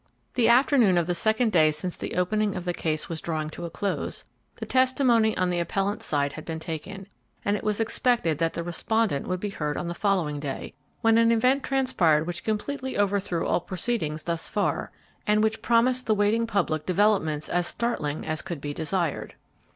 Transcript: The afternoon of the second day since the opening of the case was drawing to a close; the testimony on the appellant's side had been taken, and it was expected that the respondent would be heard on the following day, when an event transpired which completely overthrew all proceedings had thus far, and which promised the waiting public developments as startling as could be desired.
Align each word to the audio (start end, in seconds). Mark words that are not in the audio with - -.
The 0.33 0.47
afternoon 0.47 0.97
of 0.97 1.05
the 1.05 1.13
second 1.13 1.51
day 1.51 1.69
since 1.69 1.95
the 1.95 2.15
opening 2.15 2.55
of 2.55 2.65
the 2.65 2.73
case 2.73 3.07
was 3.07 3.21
drawing 3.21 3.51
to 3.51 3.65
a 3.65 3.69
close; 3.69 4.25
the 4.55 4.65
testimony 4.65 5.37
on 5.37 5.51
the 5.51 5.59
appellant's 5.59 6.07
side 6.07 6.33
had 6.33 6.43
been 6.43 6.57
taken, 6.57 7.05
and 7.45 7.55
it 7.55 7.63
was 7.63 7.79
expected 7.79 8.39
that 8.39 8.53
the 8.53 8.63
respondent 8.63 9.27
would 9.27 9.39
be 9.39 9.51
heard 9.51 9.77
on 9.77 9.87
the 9.87 9.93
following 9.93 10.39
day, 10.39 10.73
when 11.01 11.19
an 11.19 11.31
event 11.31 11.61
transpired 11.61 12.25
which 12.25 12.43
completely 12.43 12.97
overthrew 12.97 13.45
all 13.45 13.61
proceedings 13.61 14.21
had 14.21 14.25
thus 14.25 14.49
far, 14.49 14.91
and 15.27 15.43
which 15.43 15.61
promised 15.61 16.07
the 16.07 16.15
waiting 16.15 16.47
public 16.47 16.83
developments 16.87 17.47
as 17.47 17.67
startling 17.67 18.25
as 18.25 18.41
could 18.41 18.59
be 18.59 18.73
desired. 18.73 19.35